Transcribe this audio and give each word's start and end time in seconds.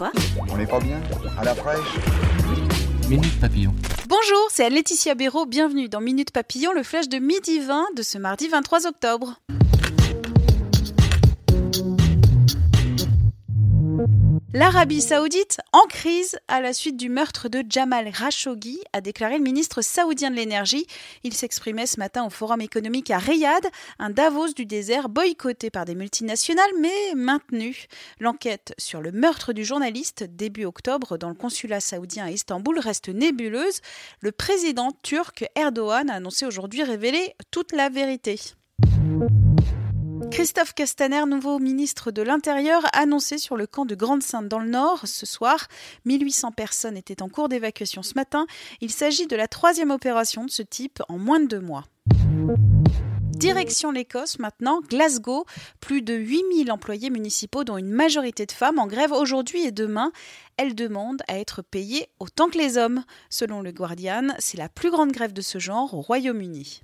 Quoi 0.00 0.12
On 0.48 0.56
n'est 0.56 0.66
pas 0.66 0.80
bien 0.80 0.98
À 1.38 1.44
la 1.44 1.54
fraîche 1.54 1.98
Minute 3.06 3.38
Papillon. 3.38 3.74
Bonjour, 4.08 4.48
c'est 4.50 4.70
Laetitia 4.70 5.14
Béraud. 5.14 5.44
Bienvenue 5.44 5.90
dans 5.90 6.00
Minute 6.00 6.30
Papillon, 6.30 6.72
le 6.72 6.82
flash 6.82 7.10
de 7.10 7.18
midi 7.18 7.58
20 7.58 7.88
de 7.94 8.02
ce 8.02 8.16
mardi 8.16 8.48
23 8.48 8.86
octobre. 8.86 9.34
L'Arabie 14.52 15.00
saoudite 15.00 15.60
en 15.72 15.86
crise 15.86 16.36
à 16.48 16.60
la 16.60 16.72
suite 16.72 16.96
du 16.96 17.08
meurtre 17.08 17.48
de 17.48 17.62
Jamal 17.68 18.10
Khashoggi, 18.10 18.80
a 18.92 19.00
déclaré 19.00 19.38
le 19.38 19.44
ministre 19.44 19.80
saoudien 19.80 20.28
de 20.28 20.34
l'énergie. 20.34 20.88
Il 21.22 21.34
s'exprimait 21.34 21.86
ce 21.86 22.00
matin 22.00 22.24
au 22.24 22.30
Forum 22.30 22.60
économique 22.60 23.12
à 23.12 23.18
Riyad, 23.18 23.64
un 24.00 24.10
Davos 24.10 24.52
du 24.52 24.66
désert 24.66 25.08
boycotté 25.08 25.70
par 25.70 25.84
des 25.84 25.94
multinationales 25.94 26.64
mais 26.80 27.14
maintenu. 27.14 27.86
L'enquête 28.18 28.74
sur 28.76 29.00
le 29.00 29.12
meurtre 29.12 29.52
du 29.52 29.64
journaliste 29.64 30.24
début 30.24 30.64
octobre 30.64 31.16
dans 31.16 31.28
le 31.28 31.36
consulat 31.36 31.78
saoudien 31.78 32.24
à 32.24 32.30
Istanbul 32.32 32.80
reste 32.80 33.08
nébuleuse. 33.08 33.80
Le 34.20 34.32
président 34.32 34.90
turc 35.04 35.44
Erdogan 35.54 36.10
a 36.10 36.14
annoncé 36.14 36.44
aujourd'hui 36.44 36.82
révéler 36.82 37.34
toute 37.52 37.70
la 37.70 37.88
vérité. 37.88 38.40
Christophe 40.40 40.72
Castaner, 40.72 41.26
nouveau 41.26 41.58
ministre 41.58 42.10
de 42.10 42.22
l'Intérieur, 42.22 42.80
annoncé 42.94 43.36
sur 43.36 43.58
le 43.58 43.66
camp 43.66 43.84
de 43.84 43.94
Grande-Sainte 43.94 44.48
dans 44.48 44.58
le 44.58 44.70
Nord 44.70 45.06
ce 45.06 45.26
soir. 45.26 45.68
1800 46.06 46.52
personnes 46.52 46.96
étaient 46.96 47.20
en 47.20 47.28
cours 47.28 47.50
d'évacuation 47.50 48.02
ce 48.02 48.14
matin. 48.14 48.46
Il 48.80 48.90
s'agit 48.90 49.26
de 49.26 49.36
la 49.36 49.48
troisième 49.48 49.90
opération 49.90 50.46
de 50.46 50.50
ce 50.50 50.62
type 50.62 51.02
en 51.10 51.18
moins 51.18 51.40
de 51.40 51.44
deux 51.44 51.60
mois. 51.60 51.84
Direction 53.36 53.90
l'Écosse 53.90 54.38
maintenant, 54.38 54.80
Glasgow, 54.80 55.44
plus 55.78 56.00
de 56.00 56.14
8000 56.14 56.72
employés 56.72 57.10
municipaux 57.10 57.62
dont 57.62 57.76
une 57.76 57.90
majorité 57.90 58.46
de 58.46 58.52
femmes 58.52 58.78
en 58.78 58.86
grève 58.86 59.12
aujourd'hui 59.12 59.66
et 59.66 59.72
demain. 59.72 60.10
Elles 60.56 60.74
demandent 60.74 61.22
à 61.28 61.38
être 61.38 61.60
payées 61.60 62.08
autant 62.18 62.48
que 62.48 62.56
les 62.56 62.78
hommes. 62.78 63.04
Selon 63.28 63.60
le 63.60 63.72
Guardian, 63.72 64.28
c'est 64.38 64.56
la 64.56 64.70
plus 64.70 64.90
grande 64.90 65.12
grève 65.12 65.34
de 65.34 65.42
ce 65.42 65.58
genre 65.58 65.92
au 65.92 66.00
Royaume-Uni. 66.00 66.80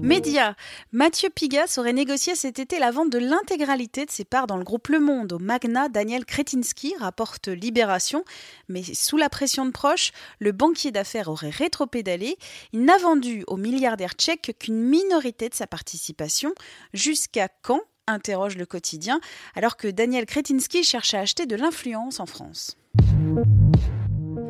Média. 0.00 0.54
Mathieu 0.92 1.28
Pigas 1.28 1.74
aurait 1.78 1.92
négocié 1.92 2.34
cet 2.34 2.58
été 2.58 2.78
la 2.78 2.90
vente 2.90 3.10
de 3.10 3.18
l'intégralité 3.18 4.06
de 4.06 4.10
ses 4.10 4.24
parts 4.24 4.46
dans 4.46 4.56
le 4.56 4.64
groupe 4.64 4.88
Le 4.88 5.00
Monde 5.00 5.32
au 5.32 5.38
magnat 5.38 5.88
Daniel 5.88 6.24
Kretinsky, 6.24 6.94
rapporte 6.98 7.48
Libération. 7.48 8.24
Mais 8.68 8.82
sous 8.82 9.16
la 9.16 9.28
pression 9.28 9.66
de 9.66 9.70
proches, 9.70 10.12
le 10.38 10.52
banquier 10.52 10.90
d'affaires 10.90 11.28
aurait 11.28 11.50
rétropédalé. 11.50 12.36
Il 12.72 12.84
n'a 12.84 12.98
vendu 12.98 13.44
au 13.46 13.56
milliardaire 13.56 14.12
tchèque 14.12 14.56
qu'une 14.58 14.80
minorité 14.80 15.48
de 15.48 15.54
sa 15.54 15.66
participation. 15.66 16.54
Jusqu'à 16.92 17.48
quand? 17.48 17.80
interroge 18.06 18.56
le 18.56 18.64
quotidien, 18.64 19.20
alors 19.54 19.76
que 19.76 19.86
Daniel 19.86 20.24
Kretinsky 20.24 20.82
cherche 20.82 21.12
à 21.12 21.20
acheter 21.20 21.44
de 21.44 21.56
l'influence 21.56 22.20
en 22.20 22.26
France. 22.26 22.78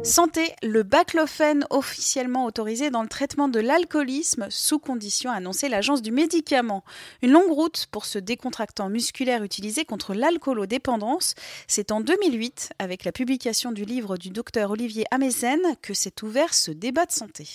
Santé, 0.04 0.54
le 0.62 0.82
baclofen 0.84 1.66
officiellement 1.70 2.44
autorisé 2.44 2.91
dans 2.91 3.03
le 3.03 3.09
traitement 3.09 3.48
de 3.48 3.60
l'alcoolisme 3.60 4.47
sous 4.48 4.78
condition, 4.78 5.31
a 5.31 5.34
annoncé 5.34 5.69
l'agence 5.69 6.03
du 6.03 6.12
médicament. 6.12 6.84
Une 7.22 7.32
longue 7.32 7.50
route 7.50 7.86
pour 7.91 8.06
ce 8.06 8.19
décontractant 8.19 8.88
musculaire 8.88 9.42
utilisé 9.42 9.84
contre 9.84 10.14
l'alcoolodépendance. 10.14 11.34
C'est 11.66 11.92
en 11.92 12.00
2008, 12.00 12.70
avec 12.78 13.04
la 13.04 13.12
publication 13.12 13.72
du 13.72 13.84
livre 13.84 14.16
du 14.16 14.31
docteur 14.31 14.70
Olivier 14.70 15.04
Amezen, 15.10 15.60
que 15.82 15.94
s'est 15.94 16.22
ouvert 16.22 16.54
ce 16.54 16.70
débat 16.70 17.04
de 17.04 17.12
santé. 17.12 17.53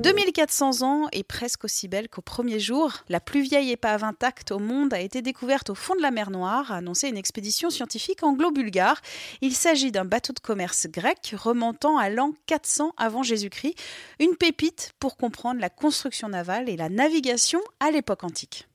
2400 0.00 0.82
ans 0.82 1.08
et 1.12 1.24
presque 1.24 1.64
aussi 1.64 1.88
belle 1.88 2.08
qu'au 2.08 2.22
premier 2.22 2.60
jour, 2.60 2.92
la 3.08 3.18
plus 3.18 3.40
vieille 3.40 3.72
épave 3.72 4.04
intacte 4.04 4.52
au 4.52 4.60
monde 4.60 4.94
a 4.94 5.00
été 5.00 5.22
découverte 5.22 5.70
au 5.70 5.74
fond 5.74 5.96
de 5.96 6.00
la 6.00 6.12
mer 6.12 6.30
Noire, 6.30 6.70
a 6.70 6.76
annoncé 6.76 7.08
une 7.08 7.16
expédition 7.16 7.68
scientifique 7.68 8.22
anglo-bulgare. 8.22 9.00
Il 9.40 9.54
s'agit 9.54 9.90
d'un 9.90 10.04
bateau 10.04 10.32
de 10.32 10.38
commerce 10.38 10.86
grec 10.86 11.34
remontant 11.36 11.98
à 11.98 12.10
l'an 12.10 12.32
400 12.46 12.92
avant 12.96 13.24
Jésus-Christ, 13.24 13.74
une 14.20 14.36
pépite 14.36 14.92
pour 15.00 15.16
comprendre 15.16 15.60
la 15.60 15.70
construction 15.70 16.28
navale 16.28 16.68
et 16.68 16.76
la 16.76 16.88
navigation 16.88 17.60
à 17.80 17.90
l'époque 17.90 18.22
antique. 18.22 18.68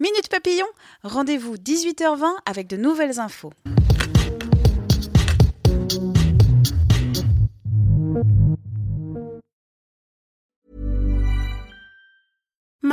Minute 0.00 0.28
Papillon, 0.30 0.66
rendez-vous 1.02 1.56
18h20 1.56 2.32
avec 2.46 2.66
de 2.66 2.78
nouvelles 2.78 3.20
infos. 3.20 3.52